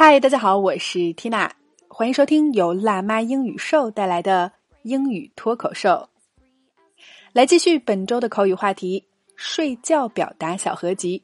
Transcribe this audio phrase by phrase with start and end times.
[0.00, 1.50] 嗨，大家好，我是 Tina，
[1.88, 6.08] 欢迎收听由辣妈英语秀带来的英语脱口秀。
[7.32, 11.20] 来继续本周的口语话题——睡觉表达小合集。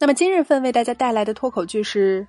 [0.00, 2.26] 那么今日份为大家带来的脱口句是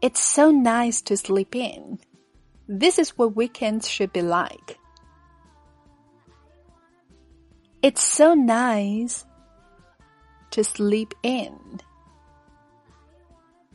[0.00, 1.98] ：It's so nice to sleep in.
[2.68, 4.78] This is what weekends should be like.
[7.82, 9.22] It's so nice
[10.52, 11.80] to sleep in.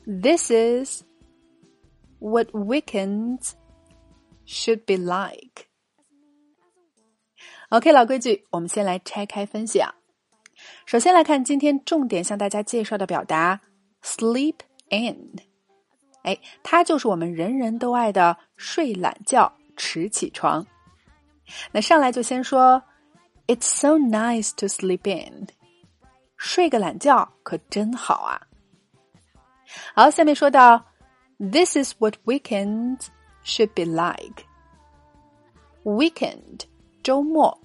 [0.10, 1.04] This is
[2.18, 3.54] what weekends
[4.44, 5.68] should be like.
[7.70, 9.94] OK，老规矩，我们先来拆开分享。
[10.88, 13.62] 首先来看今天重点向大家介绍的表达
[14.02, 14.56] “sleep
[14.90, 15.36] in”，
[16.24, 20.66] 哎，它就是我们人人都爱的睡懒觉、迟起床。
[21.72, 22.82] 那上来就先说
[23.46, 25.50] “It's so nice to sleep in”，
[26.36, 28.49] 睡个懒觉可真好啊。
[29.94, 30.84] 好，下面说到
[31.38, 33.08] ，This is what weekends
[33.44, 34.44] should be like.
[35.84, 36.62] Weekend，
[37.04, 37.60] 周末。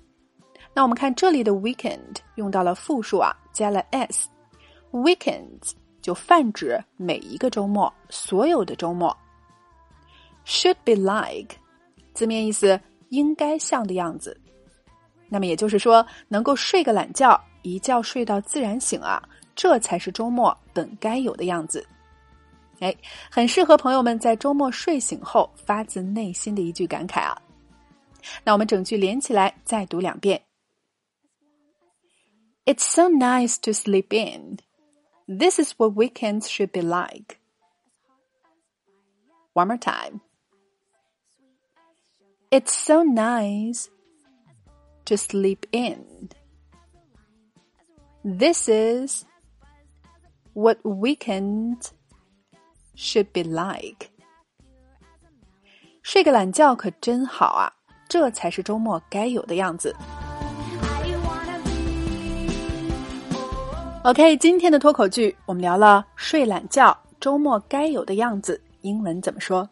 [0.74, 9.16] 那我们看这里的 weekend 用到了复数啊，加了 s，weekends 就泛指每一个周末，所有的周末。
[10.44, 11.56] Should be like，
[12.12, 14.38] 字面意思应该像的样子。
[15.28, 19.22] 那么也就是说，能够睡个懒觉，一觉睡到自然醒啊，
[19.54, 21.86] 这才是周末本该有的样子。
[22.79, 22.95] 哎，
[23.29, 27.41] 很适合朋友们在周末睡醒后发自内心的一句感慨啊！
[28.43, 30.41] 那我们整句连起来再读两遍。
[32.65, 34.59] It's so nice to sleep in.
[35.27, 37.37] This is what weekends should be like.
[39.53, 40.21] One more time.
[42.51, 43.87] It's so nice
[45.05, 46.29] to sleep in.
[48.23, 49.25] This is
[50.53, 51.91] what weekends
[52.96, 54.08] should be like。
[56.02, 57.72] 睡个懒觉可真好啊，
[58.08, 59.94] 这才是周末该有的样子。
[64.02, 69.66] OK，今天的脱口剧我们聊了睡懒觉，周末该有的样子，英文怎么说？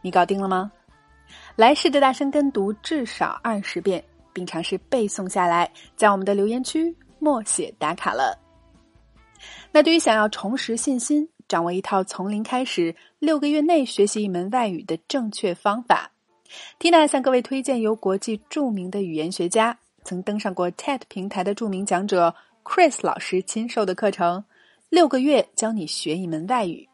[0.00, 0.70] 你搞定了吗？
[1.56, 8.38] 来试着大声跟读至少二十遍，并尝试背诵下来，在我们的留言区默写打卡了。
[9.72, 16.10] 那对于想要重拾信心，掌握一套从零开始、六个月内学习一门外语的正确方法
[16.78, 22.34] ，Tina 向各位推荐由国际著名的语言学家、曾登上过 TED 平台的著名讲者
[22.64, 24.40] Chris 老师亲授的课程
[24.88, 26.88] 《六个月教你学一门外语》，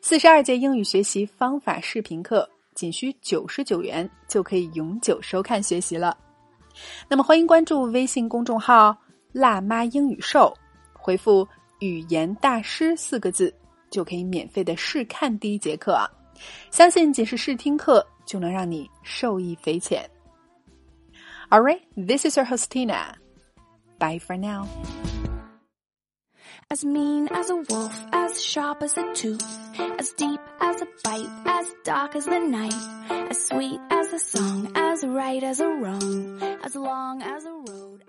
[0.00, 6.16] 四十二节英语学习方法视频课，仅需九十九元就可以永久收看学习了。
[7.08, 8.96] 那么欢迎关注微信公众号
[9.30, 10.52] “辣妈英语秀”，
[10.92, 11.46] 回复。
[11.80, 13.54] 语言大师四个字
[13.90, 16.10] 就可以免费的试看第一节课啊！
[16.70, 20.08] 相信仅是试听课就能让你受益匪浅。
[21.50, 23.14] All right, this is your hostina.
[23.98, 24.66] Bye for now.
[26.68, 29.44] As mean as a wolf, as sharp as a tooth,
[29.98, 32.74] as deep as a bite, as dark as the night,
[33.30, 38.02] as sweet as a song, as right as a wrong, as long as a road.